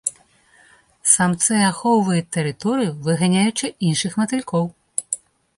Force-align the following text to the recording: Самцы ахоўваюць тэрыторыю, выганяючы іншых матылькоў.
Самцы 1.15 1.59
ахоўваюць 1.71 2.31
тэрыторыю, 2.37 2.97
выганяючы 3.09 3.71
іншых 3.91 4.11
матылькоў. 4.23 4.65